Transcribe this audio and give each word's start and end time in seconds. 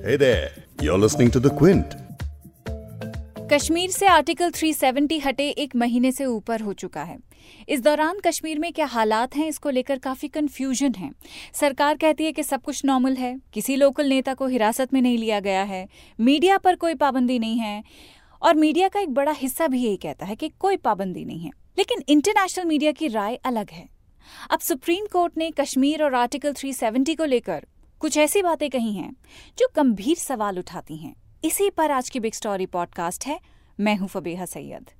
Hey 0.00 0.16
there, 0.18 0.46
you're 0.82 1.06
listening 1.06 1.36
to 1.36 1.46
The 1.46 1.58
Quint. 1.62 1.84
Kashmir 3.52 3.90
से 3.90 4.06
article 4.06 4.50
370 4.50 5.20
हटे 5.24 5.48
एक 5.48 5.76
महीने 5.76 6.12
से 6.12 6.24
ऊपर 6.24 6.60
हो 6.60 6.72
चुका 6.72 7.02
है। 7.02 7.18
इस 7.68 7.80
दौरान 7.80 8.18
कश्मीर 8.26 8.58
में 8.58 8.72
क्या 8.72 8.86
हालात 8.86 9.36
हैं 9.36 9.48
इसको 9.48 9.70
लेकर 9.70 9.98
काफ़ी 9.98 10.28
कंफ्यूजन 10.28 10.94
है। 10.94 11.10
सरकार 11.54 11.96
कहती 11.96 12.24
है 12.24 12.32
कि 12.32 12.42
सब 12.42 12.62
कुछ 12.62 12.84
नॉर्मल 12.84 13.14
है। 13.14 13.40
किसी 13.52 13.76
लोकल 13.76 14.06
नेता 14.06 14.34
को 14.34 14.46
हिरासत 14.46 14.94
में 14.94 15.02
नहीं 15.02 15.18
लिया 15.18 15.40
गया 15.40 15.62
है। 15.62 15.88
मीडिया 16.20 16.58
पर 16.58 16.74
कोई 16.74 16.94
पाबंदी 16.94 17.38
नहीं 17.38 17.58
है। 17.58 17.84
और 18.42 18.54
मीडिया 18.54 18.88
का 18.88 19.00
एक 19.00 19.08
बड़ा 19.08 19.32
हिस्सा 19.32 19.68
भी 19.68 19.84
यही 19.84 19.96
कहता 19.96 20.26
है 20.26 20.36
कि 20.36 20.48
कोई 20.48 20.76
पाबंदी 20.76 21.24
नहीं 21.24 21.40
है। 21.40 21.50
लेकिन 21.78 22.02
इंटरनेशनल 22.08 22.64
मीडिया 22.64 22.92
की 22.92 23.08
राय 23.08 23.34
अलग 23.34 23.70
है। 23.70 23.88
अब 24.50 24.58
सुप्रीम 24.58 25.06
कोर्ट 25.12 25.32
ने 25.36 25.50
कश्मीर 25.50 26.02
और 26.02 26.14
आर्टिकल 26.14 26.52
370 26.52 27.14
को 27.14 27.24
लेकर 27.24 27.66
कुछ 28.00 28.16
ऐसी 28.18 28.40
बातें 28.42 28.68
कही 28.70 28.92
हैं, 28.92 29.10
जो 29.58 29.66
गंभीर 29.76 30.16
सवाल 30.16 30.58
उठाती 30.58 30.96
हैं। 30.96 31.14
इसी 31.44 31.68
पर 31.70 31.90
आज 31.90 32.08
की 32.10 32.20
बिग 32.20 32.32
स्टोरी 32.32 32.66
पॉडकास्ट 32.66 33.26
है। 33.26 33.38
मैं 33.78 33.96
हूँ 33.96 34.08
फबीहा 34.08 34.44
सैयद। 34.44 34.90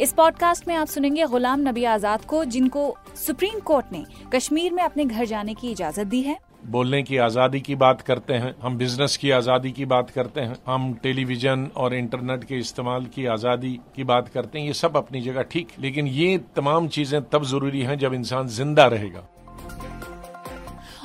इस 0.00 0.12
पॉडकास्ट 0.12 0.68
में 0.68 0.74
आप 0.74 0.86
सुनेंगे 0.86 1.26
गुलाम 1.26 1.60
नबी 1.60 1.84
आज़ाद 1.84 2.24
को, 2.24 2.44
जिनको 2.44 2.96
सुप्रीम 3.16 3.60
कोर्ट 3.60 3.92
ने 3.92 4.04
कश्मीर 4.34 4.72
में 4.72 4.82
अपने 4.82 5.04
घर 5.04 5.24
जाने 5.24 5.54
की 5.54 5.70
इजाज़त 5.70 6.06
दी 6.06 6.22
है। 6.22 6.38
बोलने 6.64 7.02
की 7.02 7.16
आज़ादी 7.18 7.60
की 7.60 7.74
बात 7.74 8.00
करते 8.00 8.34
हैं 8.34 8.54
हम 8.62 8.76
बिज़नेस 8.78 9.16
की 9.16 9.30
आज़ादी 9.30 9.70
की 9.72 9.84
बात 9.84 10.10
करते 10.10 10.40
हैं 10.40 10.56
हम 10.66 10.92
टेलीविज़न 11.02 11.66
और 11.76 11.94
इंटरनेट 11.94 12.44
के 12.44 12.58
इस्तेमाल 12.58 13.06
की 13.14 13.26
आज़ादी 13.26 13.72
की 13.96 14.04
बात 14.04 14.28
करते 14.28 14.58
हैं 14.58 14.66
ये 14.66 14.72
सब 14.74 14.96
अपनी 14.96 15.20
जगह 15.20 15.42
ठीक 15.52 15.68
लेकिन 15.80 16.06
ये 16.08 16.38
तमाम 16.56 16.88
चीज़ें 16.88 17.20
तब 17.30 17.44
ज़रूरी 17.44 17.82
हैं 17.82 17.98
जब 17.98 18.14
इंसान 18.14 18.48
ज़िंदा 18.50 18.86
रहेगा। 18.86 19.26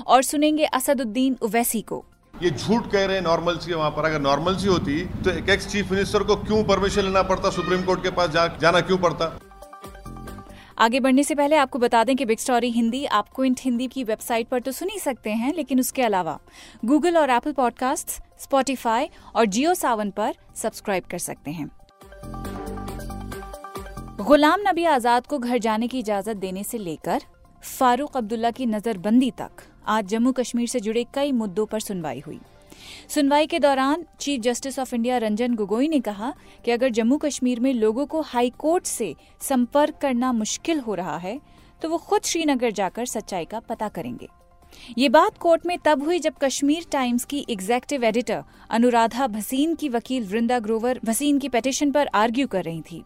और 0.08 0.24
सुनेंगे 0.24 0.66
असदुद्दीन 0.66 1.38
उवैसी 1.42 1.82
को। 1.82 2.04
ये 2.34 2.50
झूठ 2.50 2.92
कह 2.92 3.06
रहे 3.06 3.16
हैं 3.16 3.24
नॉर्मलसी 3.24 3.74
वहाँ 3.74 3.90
पर 3.92 4.06
अगर 4.06 4.22
नॉर्मलसी 4.22 4.68
होती 4.68 5.04
तो 5.24 5.30
एक 5.32 5.50
एक्स 5.50 5.72
चीफ 5.72 5.92
मिनिस्टर 5.92 6.24
को 6.24 6.36
क्यों 6.38 6.64
परमिशन 6.64 7.02
लेना 7.02 7.24
पड़ता 7.24 7.50
सुप्रीम 7.50 7.84
कोर्ट 7.84 8.04
के 8.04 8.10
पास 8.12 8.30
जा, 8.30 8.48
जाना 8.62 8.82
क्यों 8.82 8.98
पड़ता? 8.98 9.38
आगे 10.78 11.00
बढ़ने 11.00 11.24
से 11.24 11.36
पहले 11.36 11.56
आपको 11.56 11.80
बता 11.80 12.04
दें 12.04 12.16
कि 12.16 12.26
बिग 12.26 12.38
स्टोरी 12.38 12.70
हिंदी 12.72 13.04
आपको 13.18 13.44
इन 13.46 13.56
हिंदी 13.60 13.88
की 13.88 14.04
वेबसाइट 14.04 14.48
पर 14.48 14.60
तो 14.60 14.72
सुन 14.72 14.90
ही 14.90 15.00
सकते 15.00 15.30
हैं, 15.30 15.54
लेकिन 15.54 15.80
उसके 15.80 16.02
अलावा 16.02 16.38
गूगल 16.86 17.18
और 17.18 17.30
एप्पल 17.30 17.52
पॉडकास्ट 17.52 18.10
स्पॉटिफाई 18.42 19.10
और 19.36 19.46
जियो 19.46 19.74
सावन 19.74 20.12
पर 20.12 20.36
सब्सक्राइब 20.56 21.04
कर 21.12 21.18
सकते 21.20 21.52
हैं। 21.52 21.70
गुलाम 24.22 24.62
नबी 24.68 24.86
आज़ाद 24.86 25.28
को 25.28 25.40
घर 25.40 25.58
जाने 25.58 25.88
की 25.88 26.00
इजाज़त 26.00 26.38
देने 26.38 26.64
से 26.64 26.78
लेकर 26.78 27.22
फारूक 27.70 28.18
अब्दुल्ला 28.18 28.52
की 28.52 28.66
नजरबंदी 28.66 29.32
तक 29.32 29.64
आज 29.88 30.06
जम्मू 30.06 30.32
कश्मीर 30.32 30.68
से 30.68 30.80
जुड़े 30.80 31.06
कई 31.14 31.32
मुद्दों 31.34 31.66
पर 31.66 31.80
सुनवाई 31.80 32.20
हुई। 32.20 32.40
सुनवाई 33.10 33.48
के 33.48 33.60
दौरान 33.60 34.06
chief 34.20 34.42
justice 34.42 34.80
of 34.80 34.96
India 34.96 35.18
Ranjan 35.18 35.56
Gogoi 35.56 35.88
ने 35.88 36.00
कहा 36.00 36.34
कि 36.66 36.72
अगर 36.72 36.90
जम्मू 36.92 37.18
कश्मीर 37.18 37.60
में 37.60 37.74
लोगों 37.74 38.06
को 38.06 38.22
हाई 38.24 38.50
कोर्ट 38.58 38.86
से 38.86 39.14
संपर्क 39.42 39.98
करना 40.02 40.32
मुश्किल 40.34 40.80
हो 40.80 40.96
रहा 40.96 41.18
है 41.18 41.40
तो 41.82 41.90
वो 41.90 41.98
खुद 42.00 42.24
श्रीनगर 42.24 42.72
जाकर 42.72 43.06
सच्चाई 43.06 43.46
का 43.46 43.60
पता 43.60 43.88
करेंगे। 43.90 44.28
ये 44.98 45.10
बात 45.10 45.38
कोर्ट 45.38 45.66
में 45.66 45.78
तब 45.86 46.04
हुई 46.04 46.20
जब 46.20 46.34
कश्मीर 46.42 46.86
टाइम्स 46.92 47.26
की 47.26 47.46
एग्जेक्टिव 47.50 48.04
एडिटर 48.04 48.44
अनुराधा 48.70 49.28
भसीन 49.28 49.76
की 49.76 49.90
वकील 49.90 50.28
वृंदा 50.28 50.60
ग्रोवर 50.60 51.00
भसीन 51.06 51.40
की 51.40 51.50
पेटिशन 51.50 51.92
पर 51.92 52.08
आर्ग्यू 52.16 52.48
कर 52.48 52.64
रही 52.64 52.82
थी। 52.82 53.04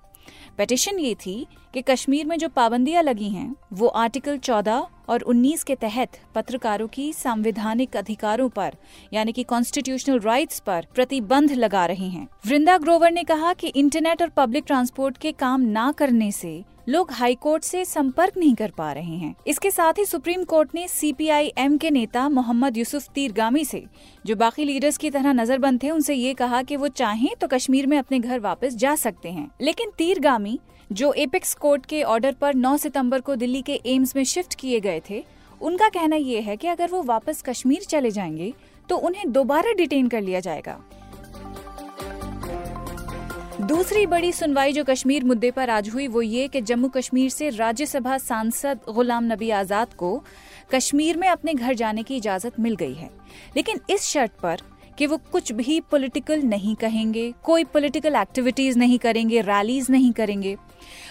पेटिशन 0.58 1.00
ये 1.00 1.16
थी 1.16 1.48
कि 1.74 1.82
कश्मीर 1.82 2.26
में 2.26 2.38
जो 2.38 2.50
पाबंदियाँ 2.50 3.04
लगी 3.04 3.30
हैं, 3.30 3.56
वो 3.74 3.88
आर्टिकल 3.88 4.38
14 4.38 4.88
और 5.10 5.22
19 5.22 5.64
के 5.64 5.76
तहत 5.76 6.10
पत्रकारों 6.36 6.88
की 6.88 7.14
संवैधानिक 7.14 7.98
अधिकारों 7.98 8.50
पर, 8.50 8.76
यानी 9.14 9.32
कि 9.32 9.44
कॉन्स्टिट्यूशनल 9.44 10.20
राइट्स 10.20 10.60
पर 10.60 10.88
प्रतिबंध 10.96 11.52
लगा 11.52 11.86
रहे 11.86 12.08
हैं। 12.08 12.28
वृंदा 12.48 12.78
ग्रोवर 12.78 13.12
ने 13.12 13.24
कहा 13.24 13.54
कि 13.54 13.68
इंटरनेट 13.68 14.22
और 14.22 14.30
पब्लिक 14.30 14.64
ट्रांसपोर्ट 14.68 15.18
के 15.18 15.32
काम 15.32 15.62
ना 15.62 15.92
करने 15.92 16.32
से 16.32 16.64
लोग 16.90 17.12
हाई 17.12 17.36
कोर्ट 17.36 17.64
से 17.64 17.86
संपर्क 17.86 18.38
नहीं 18.38 18.56
कर 18.56 18.72
पा 18.72 18.92
रहे 18.92 19.16
हैं। 19.16 19.36
इसके 19.48 19.72
साथ 19.72 19.94
ही 19.94 20.06
सुप्रीम 20.06 20.44
कोर्ट 20.44 20.70
ने 20.76 20.88
सीपीआई-एम 20.88 21.78
के 21.78 21.90
नेता 21.90 22.30
मोहम्मद 22.30 22.78
यूसुफ 22.78 23.08
तीरगामी 23.10 23.66
से, 23.66 23.84
जो 24.26 24.36
बाकी 24.36 24.64
लीडर्स 24.64 24.98
की 24.98 25.10
तरह 25.10 25.34
नज़र 25.34 25.58
बंद 25.58 25.84
थे, 25.84 25.90
उनसे 25.90 26.14
ये 26.14 26.34
कहा 26.34 26.62
कि 26.64 26.76
वो 26.76 26.88
चाहें 26.88 27.30
तो 27.42 27.48
कश्मीर 27.48 27.88
में 27.88 27.98
अपने 27.98 28.20
घर 28.20 28.40
वापस 28.40 28.76
जा 28.76 28.96
सकते 28.96 29.30
हैं। 29.30 29.52
लेकिन 29.62 29.92
तीरगामी, 29.98 30.60
जो 30.92 31.14
एपेक्स 31.14 31.54
कोर्ट 31.54 31.86
के 31.86 32.04
ऑर्डर 32.04 32.34
पर 32.34 32.54
9 32.54 32.78
सितंबर 32.78 33.22
को 33.22 33.36
दिल्ली 33.36 33.62
के 33.62 33.82
एम्स 33.86 34.16
में 34.16 34.24
शिफ्ट 34.24 34.56
किए 34.56 34.80
गए 34.80 35.02
थे, 35.10 35.24
उनका 35.62 35.90
कहना 35.90 36.16
ये 36.16 36.42
है 36.42 36.58
कि 36.58 36.68
अगर 36.68 36.90
वो 36.90 37.04
वापस 37.04 37.42
कश्मीर 37.42 37.82
चले 37.82 38.12
जाएँगे 38.12 38.54
तो 38.90 38.96
उन्हें 38.98 39.32
दोबारा 39.32 39.74
डिटेन 39.74 40.08
कर 40.08 40.22
लिया 40.22 40.40
जाएगा। 40.40 40.80
दूसरी 43.62 44.06
बड़ी 44.06 44.32
सुनवाई 44.32 44.72
जो 44.74 44.84
कश्मीर 44.84 45.24
मुद्दे 45.24 45.50
पर 45.52 45.70
आज 45.70 45.90
हुई, 45.90 46.08
वो 46.08 46.22
ये 46.22 46.48
कि 46.48 46.62
जम्मू 46.62 46.88
कश्मीर 46.90 47.30
से 47.30 47.50
राज्यसभा 47.50 48.18
सांसद 48.18 48.80
गुलाम 48.90 49.24
नबी 49.24 49.50
आज़ाद 49.50 49.94
को 49.94 50.24
कश्मीर 50.72 51.18
में 51.18 51.28
अपने 51.28 51.54
घर 51.54 51.74
जाने 51.74 52.04
की 52.04 52.16
इजाज़त 52.16 52.60
मिल 52.60 52.76
गई 52.76 52.94
है। 52.94 53.10
लेकिन 53.56 53.80
इस 53.90 54.04
शर्त 54.04 54.32
पर 54.44 54.62
कि 54.98 55.08
वो 55.08 55.18
कुछ 55.32 55.52
भी 55.52 55.80
पॉलिटिकल 55.82 56.42
नहीं 56.44 56.76
कहेंगे, 56.76 57.34
कोई 57.44 57.64
पॉलिटिकल 57.64 58.16
एक्टिविटीज़ 58.16 58.80
नहीं 58.80 58.98
करेंगे 59.00 59.42
रैलीज 59.42 59.90
नहीं 59.92 60.12
करेंगे 60.12 60.56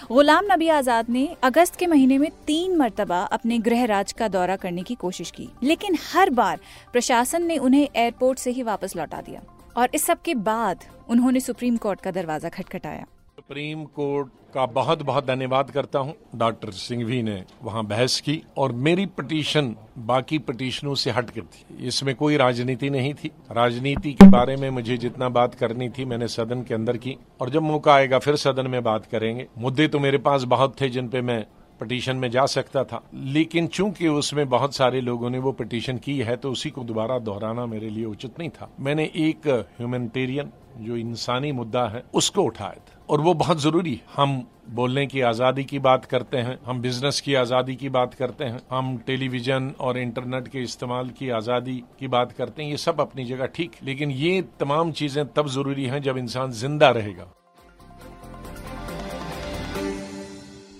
गुलाम 0.07 0.45
नबी 0.51 0.67
आज़ाद 0.69 1.09
ने 1.09 1.27
अगस्त 1.43 1.75
के 1.75 1.87
महीने 1.87 2.17
में 2.17 2.29
तीन 2.47 2.75
मरतबा 2.77 3.21
अपने 3.31 3.59
गृह 3.59 3.85
राज्य 3.85 4.15
का 4.19 4.27
दौरा 4.27 4.55
करने 4.55 4.83
की 4.83 4.95
कोशिश 4.95 5.31
की, 5.31 5.49
लेकिन 5.63 5.97
हर 6.13 6.29
बार 6.31 6.59
प्रशासन 6.93 7.43
ने 7.43 7.57
उन्हें 7.59 7.87
एयरपोर्ट 7.87 8.39
से 8.39 8.51
ही 8.51 8.63
वापस 8.63 8.95
लौटा 8.95 9.21
दिया 9.21 9.41
और 9.77 9.89
इस 9.95 10.05
सब 10.05 10.21
के 10.21 10.35
बाद 10.43 10.85
उन्होंने 11.09 11.39
सुप्रीम 11.39 11.77
कोर्ट 11.77 12.01
का 12.01 12.11
दरवाज़ा 12.11 12.49
खटखटाया। 12.49 13.05
सुप्रीम 13.31 13.83
कोर्ट 13.85 14.29
का 14.53 14.65
बहुत 14.67 15.01
बहुत 15.01 15.25
धन्यवाद 15.25 15.69
करता 15.71 15.99
हूँ। 15.99 16.13
डॉक्टर 16.35 16.71
सिंघवी 16.71 17.21
ने 17.23 17.43
वहाँ 17.63 17.83
बहस 17.85 18.19
की 18.21 18.41
और 18.57 18.71
मेरी 18.77 19.05
पटिशन 19.17 19.75
बाकी 20.07 20.37
पटिशनों 20.39 20.95
से 20.95 21.11
हटकर 21.11 21.41
थी। 21.43 21.87
इसमें 21.87 22.13
कोई 22.15 22.37
राजनीति 22.37 22.89
नहीं 22.89 23.13
थी। 23.13 23.31
राजनीति 23.51 24.13
के 24.13 24.27
बारे 24.29 24.55
में 24.55 24.69
मुझे 24.69 24.97
जितना 24.97 25.29
बात 25.29 25.55
करनी 25.55 25.89
थी 25.89 26.05
मैंने 26.05 26.27
सदन 26.27 26.63
के 26.63 26.73
अंदर 26.73 26.97
की 26.97 27.17
और 27.41 27.49
जब 27.49 27.61
मौका 27.61 27.93
आएगा 27.93 28.19
फिर 28.19 28.35
सदन 28.35 28.67
में 28.67 28.81
बात 28.83 29.05
करेंगे। 29.05 29.47
मुद्दे 29.57 29.87
तो 29.87 29.99
मेरे 29.99 30.17
पास 30.19 30.43
बहुत 30.45 30.79
थे 30.81 30.89
जिन 30.89 31.07
पे 31.07 31.21
मैं 31.21 31.45
पटिशन 31.81 32.15
में 32.15 32.29
जा 32.31 32.45
सकता 32.45 32.83
था। 32.83 33.03
लेकिन 33.13 33.67
चूँकि 33.67 34.07
उसमें 34.07 34.47
बहुत 34.49 34.75
सारे 34.75 35.01
लोगों 35.01 35.29
ने 35.29 35.39
वो 35.39 35.51
पटिशन 35.51 35.97
की 35.97 36.19
है 36.19 36.35
तो 36.37 36.51
उसी 36.51 36.69
को 36.69 36.83
दोबारा 36.83 37.19
दोहराना 37.19 37.65
मेरे 37.65 37.89
लिए 37.89 38.05
उचित 38.05 38.39
नहीं 38.39 38.49
था। 38.49 38.69
मैंने 38.79 39.11
एक 39.17 39.47
ह्यूमैनिटेरियन 39.77 40.51
जो 40.77 40.95
इंसानी 40.97 41.51
मुद्दा 41.51 41.87
है, 41.87 42.03
उसको 42.13 42.43
उठाया 42.43 42.71
था। 42.71 42.99
और 43.11 43.21
वो 43.21 43.33
बहुत 43.33 43.61
ज़रूरी 43.61 43.93
है। 43.93 44.01
हम 44.15 44.43
बोलने 44.69 45.05
की 45.07 45.21
आज़ादी 45.21 45.63
की 45.63 45.79
बात 45.79 46.05
करते 46.05 46.37
हैं, 46.37 46.57
हम 46.65 46.81
बिज़नेस 46.81 47.19
की 47.21 47.33
आज़ादी 47.35 47.75
की 47.75 47.89
बात 47.89 48.13
करते 48.13 48.43
हैं, 48.43 48.61
हम 48.71 48.97
टेलीविज़न 49.07 49.69
और 49.79 49.97
इंटरनेट 49.97 50.47
के 50.47 50.61
इस्तेमाल 50.61 51.09
की 51.09 51.29
आज़ादी 51.31 51.75
की 51.99 52.07
बात 52.07 52.31
करते 52.31 52.63
हैं, 52.63 52.69
ये 52.69 52.77
सब 52.77 53.01
अपनी 53.01 53.25
जगह 53.25 53.45
ठीक। 53.55 53.75
लेकिन 53.83 54.11
ये 54.13 54.41
तमाम 54.59 54.91
चीज़ें 54.91 55.25
तब 55.27 55.47
ज़रूरी 55.49 55.85
हैं 55.85 56.01
जब 56.01 56.17
इंसान 56.17 56.51
ज़िंदा 56.53 56.89
रहेगा। 56.91 57.27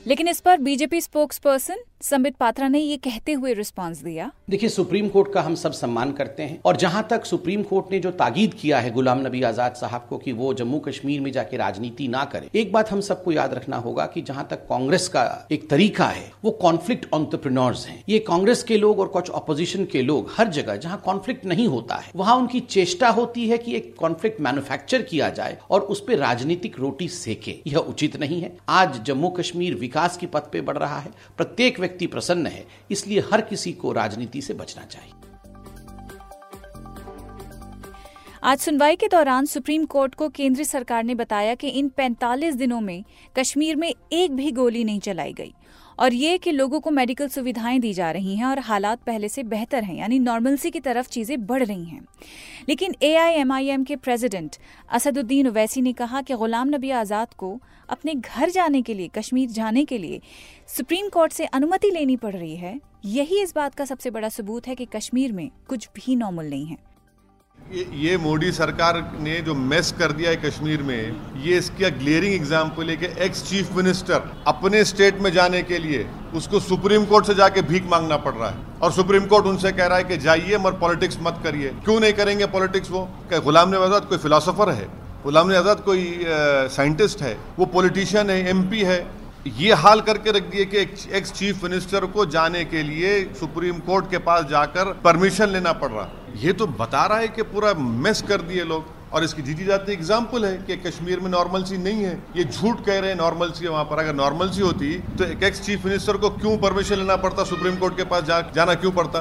लेकिन 0.07 0.27
इस 0.27 0.39
पर 0.39 0.57
BJP 0.59 1.01
spokes 1.01 1.39
person 1.39 1.83
Sambit 2.01 2.35
Patra 2.35 2.67
ने 2.67 2.79
ये 2.79 2.95
कहते 2.97 3.33
हुए 3.33 3.53
रिस्पांस 3.53 4.01
दिया। 4.03 4.29
देखिए, 4.49 4.69
सुप्रीम 4.69 5.07
कोर्ट 5.07 5.31
का 5.33 5.41
हम 5.41 5.55
सब 5.55 5.71
सम्मान 5.71 6.11
करते 6.11 6.43
हैं 6.43 6.59
और 6.65 6.77
जहाँ 6.77 7.05
तक 7.09 7.25
सुप्रीम 7.25 7.63
कोर्ट 7.63 7.91
ने 7.91 7.99
जो 7.99 8.11
ताकीद 8.13 8.53
किया 8.53 8.79
है 8.79 8.91
गुलाम 8.91 9.19
नबी 9.27 9.41
आज़ाद 9.43 9.73
साहब 9.75 10.05
को 10.09 10.17
कि 10.17 10.31
वो 10.31 10.53
जम्मू 10.53 10.79
कश्मीर 10.79 11.21
में 11.21 11.31
जाके 11.31 11.57
राजनीति 11.57 12.07
ना 12.07 12.23
करे, 12.25 12.49
एक 12.55 12.71
बात 12.71 12.91
हम 12.91 13.01
सबको 13.01 13.31
याद 13.31 13.53
रखना 13.53 13.77
होगा 13.77 14.05
कि 14.05 14.21
जहाँ 14.21 14.47
तक 14.49 14.65
कांग्रेस 14.69 15.07
का 15.07 15.47
एक 15.51 15.69
तरीका 15.69 16.05
है, 16.05 16.31
वो 16.43 16.51
कॉन्फ्लिक्ट 16.61 17.05
ऑन्टरप्रिनोर्स 17.13 17.85
हैं। 17.87 18.03
ये 18.09 18.19
कांग्रेस 18.21 18.63
के 18.63 18.77
लोग 18.77 18.99
और 18.99 19.07
कुछ 19.09 19.29
ऑपोजिशन 19.31 19.85
के 19.85 20.01
लोग 20.01 20.31
हर 20.37 20.47
जगह 20.49 20.75
जहाँ 20.77 21.01
कॉन्फ्लिक्ट 21.05 21.45
नहीं 21.45 21.67
होता 21.67 21.95
है, 21.95 22.11
वहाँ 22.15 22.35
उनकी 22.35 22.59
चेष्टा 22.61 23.09
होती 23.11 23.47
है 23.47 23.57
कि 23.57 23.75
एक 23.75 23.95
कॉन्फ्लिक्ट 23.99 24.41
मैन्युफैक्चर 24.41 25.01
किया 25.03 25.29
जाए 25.31 25.57
और 25.69 25.81
उस 25.83 26.03
पर 26.07 26.17
राजनीतिक 26.17 26.79
रोटी 26.79 27.07
सेके। 27.09 27.55
यह 27.67 27.77
उचित 27.77 28.19
नहीं 28.19 28.41
है। 28.41 28.55
आज 28.71 29.01
जम्मू 29.03 29.29
कश्मीर 29.31 29.75
विकास 29.77 30.17
की 30.17 30.25
पथ 30.27 30.51
पे 30.51 30.61
बढ़ 30.61 30.77
रहा 30.77 30.99
है। 30.99 31.11
प्रत्येक 31.37 31.79
व्यक्ति 31.91 32.07
प्रसन्न 32.07 32.47
है, 32.47 32.65
इसलिए 32.91 33.19
हर 33.31 33.41
किसी 33.41 33.71
को 33.73 33.91
राजनीति 33.91 34.41
से 34.41 34.53
बचना 34.53 34.85
चाहिए। 34.85 35.13
आज 38.43 38.59
सुनवाई 38.59 38.95
के 38.95 39.07
दौरान 39.07 39.45
सुप्रीम 39.45 39.85
कोर्ट 39.85 40.15
को 40.15 40.27
केंद्र 40.29 40.63
सरकार 40.63 41.03
ने 41.03 41.15
बताया 41.15 41.55
कि 41.55 41.67
इन 41.69 41.89
45 41.89 42.55
दिनों 42.55 42.79
में 42.81 43.03
कश्मीर 43.39 43.75
में 43.75 43.93
एक 44.11 44.31
भी 44.31 44.51
गोली 44.51 44.83
नहीं 44.83 44.99
चलाई 44.99 45.33
गई। 45.33 45.53
और 46.01 46.13
ये 46.13 46.37
कि 46.37 46.51
लोगों 46.51 46.79
को 46.79 46.91
मेडिकल 46.91 47.27
सुविधाएँ 47.27 47.79
दी 47.79 47.93
जा 47.93 48.11
रही 48.11 48.35
हैं 48.35 48.45
और 48.45 48.59
हालात 48.59 49.01
पहले 49.03 49.29
से 49.29 49.43
बेहतर 49.43 49.83
हैं, 49.83 49.95
यानी 49.95 50.19
नॉर्मलसी 50.19 50.71
की 50.71 50.79
तरफ़ 50.79 51.09
चीज़ें 51.09 51.45
बढ़ 51.45 51.63
रही 51.63 51.85
हैं। 51.85 52.01
लेकिन 52.69 52.95
एआईएमआईएम 53.01 53.83
के 53.83 53.95
प्रेसिडेंट 53.95 54.55
असदुद्दीन 54.89 55.47
ओवैसी 55.47 55.81
ने 55.81 55.93
कहा 55.93 56.21
कि 56.21 56.33
गुलाम 56.33 56.69
नबी 56.69 56.91
आज़ाद 56.91 57.33
को 57.33 57.59
अपने 57.89 58.15
घर 58.15 58.49
जाने 58.49 58.81
के 58.81 58.93
लिए, 58.93 59.07
कश्मीर 59.07 59.49
जाने 59.49 59.85
के 59.85 59.97
लिए 59.97 60.21
सुप्रीम 60.67 61.09
कोर्ट 61.09 61.31
से 61.31 61.45
अनुमति 61.45 61.91
लेनी 61.91 62.15
पड़ 62.15 62.35
रही 62.35 62.55
है। 62.55 62.79
यही 63.05 63.41
इस 63.41 63.55
बात 63.55 63.75
का 63.75 63.85
सबसे 63.85 64.09
बड़ा 64.09 64.29
सबूत 64.29 64.67
है 64.67 64.75
कि 64.75 64.85
कश्मीर 64.85 65.31
में 65.31 65.49
कुछ 65.67 65.89
भी 65.95 66.15
नॉर्मल 66.15 66.49
नहीं 66.49 66.65
है। 66.65 66.90
ये, 67.71 67.85
ये 67.95 68.15
मोदी 68.17 68.51
सरकार 68.51 68.97
ने 69.19 69.35
जो 69.41 69.53
मेस 69.55 69.91
कर 69.99 70.11
दिया 70.11 70.29
है 70.29 70.35
कश्मीर 70.37 70.81
में 70.83 71.41
ये 71.41 71.57
इसका 71.57 71.89
ग्लेयरिंग 71.99 72.33
एग्ज़ाम्पल 72.33 72.89
है 72.89 72.95
कि 72.95 73.05
एक्स 73.25 73.43
चीफ 73.49 73.71
मिनिस्टर 73.75 74.23
अपने 74.47 74.83
स्टेट 74.85 75.19
में 75.21 75.31
जाने 75.31 75.61
के 75.63 75.77
लिए 75.79 76.05
उसको 76.35 76.59
सुप्रीम 76.61 77.05
कोर्ट 77.05 77.25
से 77.25 77.35
जाके 77.35 77.61
भीख 77.63 77.85
मांगना 77.91 78.17
पड़ 78.17 78.33
रहा 78.33 78.49
है। 78.49 78.79
और 78.81 78.91
सुप्रीम 78.91 79.25
कोर्ट 79.25 79.45
उनसे 79.45 79.71
कह 79.71 79.85
रहा 79.85 79.97
है 79.97 80.03
कि 80.03 80.17
जाइए 80.17 80.57
मगर 80.57 80.77
पॉलिटिक्स 80.79 81.17
मत 81.21 81.39
करिए। 81.43 81.69
क्यों 81.85 81.99
नहीं 81.99 82.13
करेंगे 82.13 82.45
पॉलिटिक्स 82.49 82.91
वो? 82.91 83.07
क्या 83.29 83.39
गुलाम 83.39 83.69
नबी 83.69 83.83
आज़ाद 83.85 84.05
कोई 84.05 84.17
फिलोसोफर 84.17 84.69
है? 84.71 84.87
गुलाम 85.23 85.47
नबी 85.47 85.55
आज़ाद 85.55 85.81
कोई 85.85 86.05
साइंटिस्ट 86.71 87.21
है? 87.21 87.37
वो 87.59 87.65
पॉलिटिशियन 87.73 88.29
है 88.29 88.39
एमपी 88.49 88.81
है। 88.83 88.99
ये 89.45 89.73
हाल 89.73 90.01
करके 90.01 90.31
रख 90.31 90.49
दिए 90.51 90.65
कि 90.65 90.77
एक्स 91.11 91.31
चीफ 91.33 91.63
मिनिस्टर 91.63 92.05
को 92.07 92.25
जाने 92.27 92.63
के 92.65 92.81
लिए 92.83 93.23
सुप्रीम 93.35 93.79
कोर्ट 93.79 94.09
के 94.11 94.17
पास 94.19 94.45
जाकर 94.45 94.91
परमिशन 95.03 95.49
लेना 95.49 95.71
पड़ 95.73 95.89
रहा। 95.91 96.07
ये 96.37 96.53
तो 96.53 96.67
बता 96.69 97.05
रहा 97.05 97.17
है 97.17 97.27
कि 97.27 97.43
पूरा 97.45 97.73
मिस 97.73 98.21
कर 98.21 98.41
दिए 98.43 98.63
लोग। 98.63 98.99
और 99.13 99.23
इसकी 99.23 99.41
जीती 99.41 99.65
जाती 99.65 99.91
एग्ज़ाम्पल 99.91 100.45
है 100.45 100.57
कि 100.57 100.75
कश्मीर 100.79 101.19
में 101.19 101.29
नॉर्मल 101.31 101.63
सी 101.63 101.77
नहीं 101.79 102.03
है। 102.03 102.13
ये 102.35 102.43
झूठ 102.43 102.85
कह 102.85 102.99
रहे 102.99 103.09
हैं 103.09 103.17
नॉर्मल 103.17 103.51
सी 103.51 103.67
वहाँ 103.67 103.83
पर। 103.85 103.99
अगर 103.99 104.15
नॉर्मल 104.15 104.49
सी 104.49 104.61
होती 104.61 104.93
तो 105.17 105.23
एक 105.23 105.43
एक्स 105.43 105.65
चीफ 105.65 105.85
मिनिस्टर 105.85 106.17
को 106.17 106.29
क्यों 106.31 106.57
परमिशन 106.57 106.95
लेना 106.95 107.15
पड़ता 107.17 107.43
सुप्रीम 107.43 107.75
कोर्ट 107.77 107.97
के 107.97 108.03
पास 108.05 108.23
जा, 108.23 108.39
जाना 108.55 108.73
क्यों 108.75 108.91
पड़ता? 108.91 109.19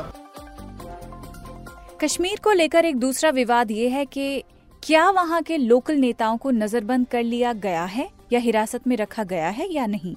कश्मीर 2.00 2.40
को 2.44 2.52
लेकर 2.52 2.84
एक 2.84 2.96
दूसरा 2.98 3.30
विवाद 3.32 3.70
ये 3.70 3.88
है 3.88 4.04
कि 4.06 4.42
क्या 4.82 5.10
वहाँ 5.10 5.42
के 5.42 5.56
लोकल 5.56 5.94
नेताओं 5.94 6.36
को 6.36 6.50
नजरबंद 6.50 7.06
कर 7.06 7.22
लिया 7.22 7.52
गया 7.52 7.84
है 7.84 8.08
या 8.32 8.40
हिरासत 8.40 8.86
में 8.86 8.96
रखा 8.96 9.24
गया 9.24 9.48
है 9.48 9.72
या 9.72 9.86
नहीं? 9.86 10.16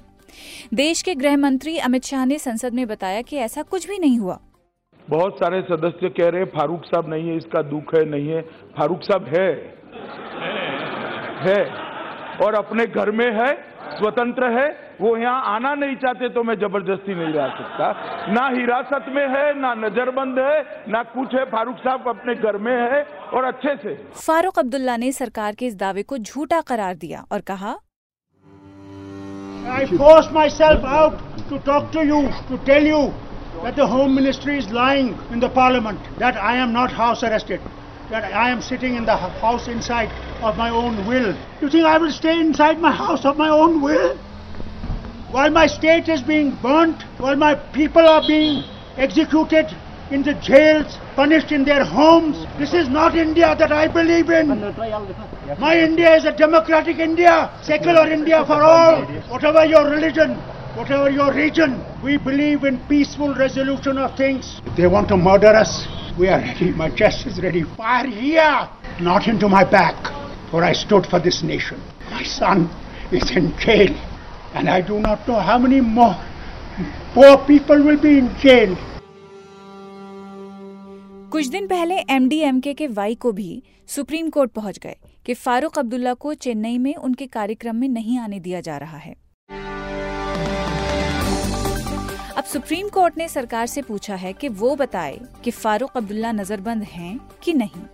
देश 0.74 1.02
के 1.02 1.16
गृह 1.16 1.38
मंत्री 1.38 1.78
अमित 1.78 2.04
शाह 2.04 2.26
ने 2.26 2.40
संसद 2.40 2.74
में 2.74 2.88
बताया 2.88 3.22
कि 3.22 3.38
ऐसा 3.38 3.62
कुछ 3.62 3.88
भी 3.88 3.98
नहीं 3.98 4.20
हुआ। 4.20 4.40
बहुत 5.10 5.36
सारे 5.36 5.62
सदस्य 5.62 6.10
कह 6.10 6.30
रहे 6.30 6.44
फारूक 6.46 6.86
साहब 6.86 7.10
नहीं 7.10 7.30
है, 7.30 7.38
इसका 7.38 7.62
दुख 7.62 7.96
है, 7.96 8.06
नहीं 8.06 8.28
है। 8.28 8.42
फारूक 8.78 9.00
साहब 9.04 9.26
है। 9.26 9.76
है। 11.48 11.66
और 12.46 12.54
अपने 12.54 12.86
घर 12.86 13.12
में 13.12 13.32
है, 13.32 13.54
स्वतंत्र 13.98 14.60
है। 14.60 14.83
वो 15.02 15.16
यहाँ 15.18 15.56
आना 15.56 15.74
नहीं 15.76 15.96
चाहते 16.02 16.30
तो 16.34 16.44
मैं 16.44 16.56
ज़बरदस्ती 16.60 17.16
नहीं 17.16 17.34
ला 17.34 17.48
सकता 17.60 17.88
ना 18.34 18.48
हिरासत 18.56 19.06
में 19.16 19.28
है 19.36 19.46
ना 19.60 19.74
नजरबंद 19.86 20.40
है 20.40 20.58
ना 20.94 21.04
कुछ 21.14 21.36
है 21.36 21.46
फारूक 21.52 21.78
साहब 21.86 22.08
अपने 22.10 22.36
घर 22.36 22.58
में 22.68 22.76
है 22.76 23.02
और 23.34 23.46
अच्छे 23.46 23.76
से 23.84 23.96
फारूक 24.26 24.60
अब्दुल्ला 24.60 24.98
ने 24.98 25.12
सरकार 25.12 25.56
के 25.60 25.66
इस 25.68 25.76
दावे 25.78 26.04
को 26.04 26.18
झूठा 26.18 26.62
करार 26.68 26.96
दिया 27.06 27.26
और 27.32 27.42
कहा 27.52 27.76
I 29.66 29.86
forced 29.90 30.32
myself 30.34 30.84
out 30.84 31.22
to 31.50 31.58
talk 31.60 31.92
to 31.94 32.02
you, 32.06 32.18
to 32.48 32.58
tell 32.66 32.84
you 32.84 33.14
that 33.64 33.78
the 33.78 33.88
Home 33.88 34.14
Ministry 34.14 34.58
is 34.58 34.70
lying 34.70 35.18
in 35.32 35.40
the 35.40 35.50
Parliament, 35.50 36.00
that 36.20 36.36
I 36.36 36.58
am 36.58 36.74
not 36.74 36.92
house 36.92 37.24
arrested, 37.24 37.62
that 38.10 38.26
I 38.34 38.50
am 38.50 38.62
sitting 38.62 38.96
in 38.96 39.06
the 39.06 39.16
house 39.16 39.70
inside 39.70 40.12
of 40.42 40.58
my 40.58 40.70
own 40.70 41.08
will. 41.08 41.34
You 41.62 41.70
think 41.70 41.86
I 41.86 41.98
will 41.98 42.12
stay 42.12 42.38
inside 42.42 42.82
my 42.82 42.92
house 42.92 43.24
of 43.24 43.38
my 43.38 43.48
own 43.50 43.82
will? 43.82 44.18
While 45.34 45.50
my 45.50 45.66
state 45.66 46.10
is 46.10 46.22
being 46.22 46.56
burnt, 46.62 47.02
while 47.18 47.36
my 47.36 47.56
people 47.56 48.06
are 48.08 48.22
being 48.28 48.64
executed 48.98 49.66
in 50.12 50.22
the 50.22 50.36
jails, 50.36 51.00
punished 51.16 51.52
in 51.52 51.66
their 51.66 51.84
homes. 51.84 52.46
This 52.60 52.72
is 52.72 52.88
not 52.88 53.16
India 53.16 53.56
that 53.58 53.72
I 53.72 53.88
believe 53.88 54.30
in. 54.30 54.50
My 55.58 55.76
India 55.80 56.16
is 56.16 56.26
a 56.26 56.38
democratic 56.38 57.00
India, 57.00 57.50
secular 57.64 58.08
India 58.12 58.46
for 58.46 58.62
all. 58.62 59.02
Whatever 59.28 59.66
your 59.66 59.90
religion, 59.90 60.36
whatever 60.76 61.10
your 61.10 61.34
region, 61.34 61.84
we 62.04 62.18
believe 62.18 62.64
in 62.64 62.78
peaceful 62.88 63.34
resolution 63.34 63.98
of 63.98 64.16
things. 64.16 64.62
If 64.68 64.78
they 64.78 64.86
want 64.86 65.08
to 65.08 65.18
murder 65.18 65.48
us, 65.48 65.88
we 66.16 66.28
are 66.28 66.42
ready. 66.42 66.70
My 66.74 66.92
chest 66.92 67.26
is 67.26 67.42
ready. 67.42 67.64
Fire 67.76 68.06
here, 68.06 68.70
not 69.02 69.28
into 69.28 69.50
my 69.50 69.64
back, 69.64 69.98
for 70.52 70.64
I 70.64 70.74
stood 70.74 71.08
for 71.08 71.20
this 71.20 71.42
nation. 71.42 71.82
My 72.12 72.22
son 72.22 72.70
is 73.12 73.36
in 73.36 73.58
jail, 73.58 73.98
and 74.54 74.70
I 74.70 74.82
do 74.82 75.00
not 75.00 75.28
know 75.28 75.40
how 75.42 75.58
many 75.58 75.82
more 75.82 76.16
poor 77.14 77.38
people 77.40 77.82
will 77.82 77.98
be 78.00 78.18
in 78.18 78.30
jail. 78.40 78.76
कुछ 81.32 81.48
दिन 81.48 81.68
पहले 81.68 81.96
MDMK 82.12 82.74
के 82.74 82.88
Y 82.90 83.16
को 83.16 83.32
भी 83.32 83.62
supreme 83.90 84.30
court 84.30 84.52
पहुँच 84.52 84.78
गए 84.80 84.96
कि 85.26 85.34
फारूक 85.36 85.80
अब्दुल्ला 85.80 86.14
को 86.16 86.34
चेन्नई 86.36 86.78
में 86.78 86.94
उनके 86.96 87.26
कार्यक्रम 87.28 87.76
में 87.76 87.88
नहीं 87.90 88.18
आने 88.20 88.40
दिया 88.40 88.62
जा 88.62 88.78
रहा 88.78 88.98
है 88.98 89.16
अब 92.38 92.44
सुप्रीम 92.44 92.90
कोर्ट 92.90 93.18
ने 93.18 93.28
सरकार 93.28 93.68
से 93.68 93.82
पूछा 93.82 94.16
है 94.16 94.34
कि 94.34 94.50
वो 94.62 94.76
बताए 94.76 95.20
कि 95.44 95.52
फारूक 95.52 95.98
अब्दुल्ला 95.98 96.32
नजरबंद 96.32 96.84
हैं 96.84 97.20
कि 97.44 97.54
नहीं 97.54 97.86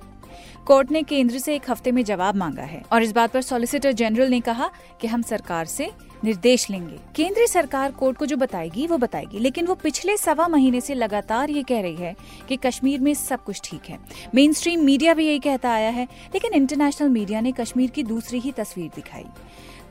कोर्ट 0.67 0.91
ने 0.91 1.01
केंद्र 1.03 1.39
से 1.39 1.55
एक 1.55 1.69
हफ़्ते 1.69 1.91
में 1.91 2.03
जवाब 2.03 2.35
मांगा 2.35 2.63
है 2.63 2.81
और 2.91 3.03
इस 3.03 3.11
बात 3.11 3.31
पर 3.33 3.41
सॉलिसिटर 3.41 3.91
जनरल 3.93 4.29
ने 4.29 4.39
कहा 4.41 4.69
कि 5.01 5.07
हम 5.07 5.21
सरकार 5.21 5.65
से 5.65 5.89
निर्देश 6.23 6.69
लेंगे। 6.69 6.99
केंद्र 7.15 7.47
सरकार 7.47 7.91
कोर्ट 7.91 8.17
को 8.17 8.25
जो 8.25 8.37
बताएगी, 8.37 8.87
वो 8.87 8.97
बताएगी। 8.97 9.39
लेकिन 9.39 9.67
वो 9.67 9.75
पिछले 9.75 10.17
सवा 10.17 10.47
महीने 10.47 10.81
से 10.81 10.93
लगातार 10.93 11.49
ये 11.49 11.63
कह 11.63 11.81
रही 11.81 11.95
है 11.95 12.15
कि 12.47 12.57
कश्मीर 12.57 12.99
में 12.99 13.13
सब 13.13 13.43
कुछ 13.43 13.61
ठीक 13.63 13.81
है। 13.89 13.99
मेन 14.35 14.53
स्ट्रीम 14.53 14.83
मीडिया 14.83 15.13
भी 15.13 15.27
यही 15.27 15.39
कहता 15.39 15.71
आया 15.71 15.89
है, 15.89 16.05
लेकिन 16.05 16.53
इंटरनेशनल 16.53 17.09
मीडिया 17.09 17.41
ने 17.41 17.51
कश्मीर 17.51 17.89
की 17.89 18.03
दूसरी 18.03 18.39
ही 18.39 18.51
तस्वीर 18.51 18.91
दिखाई। 18.95 19.25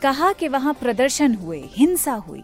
कहा 0.02 0.32
कि 0.32 0.48
वहाँ 0.48 0.74
प्रदर्शन 0.74 1.34
हुए, 1.34 1.64
हिंसा 1.66 2.12
हुई। 2.12 2.42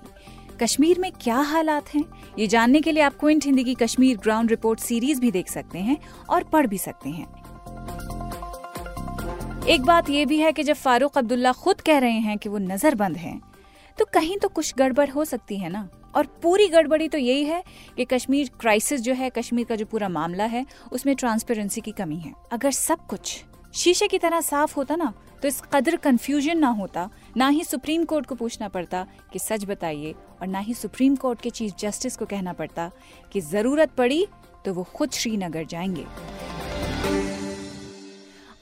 कश्मीर 0.62 0.98
में 0.98 1.12
क्या 1.12 1.36
हालात 1.36 1.94
हैं? 1.94 2.04
ये 2.38 2.46
जानने 2.46 2.80
के 2.80 2.92
लिए 2.92 3.02
आप 3.02 3.14
क्विंट 3.20 3.44
हिंदी 3.44 3.64
की 3.64 3.74
कश्मीर 3.74 4.16
ग्राउंड 4.16 4.50
रिपोर्ट 4.50 4.80
सीरीज़ 4.80 5.20
भी 5.20 5.30
देख 5.30 5.48
सकते 5.48 5.78
हैं 5.78 5.96
और 6.28 6.44
पढ़ 6.44 6.66
भी 6.66 6.78
सकते 6.78 7.10
हैं। 7.10 7.44
एक 9.66 9.82
बात 9.82 10.10
यह 10.10 10.26
भी 10.26 10.38
है 10.38 10.52
कि 10.52 10.62
जब 10.62 10.74
फारूक 10.74 11.18
अब्दुल्ला 11.18 11.52
खुद 11.52 11.80
कह 11.80 11.98
रहे 11.98 12.18
हैं 12.18 12.38
कि 12.38 12.48
वो 12.48 12.58
नजरबंद 12.58 13.16
हैं 13.16 13.40
तो 13.98 14.04
कहीं 14.04 14.36
तो 14.38 14.48
कुछ 14.48 14.74
गड़बड़ 14.78 15.08
हो 15.10 15.24
सकती 15.24 15.58
है 15.58 15.68
ना? 15.68 15.88
और 16.14 16.26
पूरी 16.42 16.68
गड़बड़ी 16.68 17.08
तो 17.08 17.18
यही 17.18 17.44
है 17.44 17.62
कि 17.96 18.04
कश्मीर 18.04 18.50
क्राइसिस 18.60 19.00
जो 19.00 19.14
है, 19.14 19.30
कश्मीर 19.30 19.66
का 19.66 19.76
जो 19.76 19.86
पूरा 19.86 20.08
मामला 20.08 20.44
है, 20.44 20.64
उसमें 20.92 21.14
ट्रांसपेरेंसी 21.16 21.80
की 21.80 21.92
कमी 21.92 22.16
है। 22.16 22.32
अगर 22.52 22.70
सब 22.70 23.06
कुछ 23.06 23.42
शीशे 23.74 24.06
की 24.08 24.18
तरह 24.18 24.40
साफ़ 24.40 24.74
होता 24.76 24.96
ना 24.96 25.12
तो 25.42 25.48
इस 25.48 25.60
कदर 25.72 25.96
कंफ्यूजन 25.96 26.58
ना 26.58 26.68
होता, 26.68 27.08
ना 27.36 27.48
ही 27.48 27.64
सुप्रीम 27.64 28.04
कोर्ट 28.04 28.26
को 28.26 28.34
पूछना 28.34 28.68
पड़ता 28.68 29.06
कि 29.32 29.38
सच 29.38 29.64
बताइए, 29.64 30.14
और 30.40 30.46
ना 30.46 30.58
ही 30.58 30.74
सुप्रीम 30.74 31.16
कोर्ट 31.16 31.40
के 31.40 31.50
चीफ 31.50 31.74
जस्टिस 31.78 32.16
को 32.16 32.26
कहना 32.26 32.52
पड़ता 32.52 32.90
कि 33.32 33.40
ज़रूरत 33.40 33.90
पड़ी 33.90 34.26
तो 34.64 34.74
वो 34.74 34.82
खुद 34.94 35.10
श्रीनगर 35.10 35.64
जाएँगे। 35.64 36.06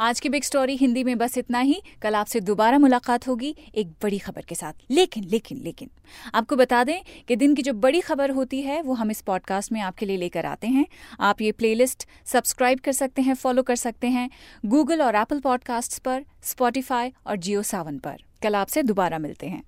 आज 0.02 0.20
की 0.20 0.28
बिग 0.28 0.42
स्टोरी 0.42 0.76
हिंदी 0.76 1.04
में 1.04 1.18
बस 1.18 1.38
इतना 1.38 1.60
ही। 1.60 1.82
कल 2.02 2.14
आपसे 2.14 2.40
दोबारा 2.40 2.78
मुलाकात 2.78 3.28
होगी 3.28 3.56
एक 3.74 3.88
बड़ी 3.88 4.18
खबर 4.18 4.42
के 4.42 4.54
साथ। 4.54 4.72
लेकिन 4.90 5.24
लेकिन 5.24 5.58
लेकिन, 5.58 5.90
आपको 6.34 6.56
बता 6.56 6.84
दें 6.84 7.00
कि 7.28 7.36
दिन 7.36 7.54
की 7.54 7.62
जो 7.62 7.72
बड़ी 7.72 8.00
खबर 8.00 8.30
होती 8.30 8.62
है, 8.62 8.82
वो 8.82 8.94
हम 8.94 9.10
इस 9.10 9.20
पॉडकास्ट 9.20 9.72
में 9.72 9.80
आपके 9.80 10.06
लिए 10.06 10.16
लेकर 10.16 10.46
आते 10.46 10.66
हैं। 10.66 10.86
आप 11.20 11.40
ये 11.40 11.52
प्लेलिस्ट 11.52 12.08
सब्सक्राइब 12.26 12.78
कर 12.78 12.92
सकते 12.92 13.22
हैं 13.22 13.34
फॉलो 13.34 13.62
कर 13.62 13.76
सकते 13.76 14.06
हैं 14.06 14.30
गूगल 14.66 15.02
और 15.02 15.14
एप्पल 15.14 15.40
पॉडकास्ट 15.40 15.98
पर 15.98 16.24
स्पॉटिफाई 16.42 17.12
और 17.26 17.36
जियो 17.36 17.62
सावन 17.62 17.98
पर। 17.98 18.16
कल 18.42 18.56
आपसे 18.56 18.82
दोबारा 18.82 19.18
मिलते 19.18 19.46
हैं। 19.46 19.62